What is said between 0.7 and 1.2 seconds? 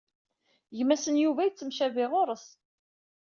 Gma-s n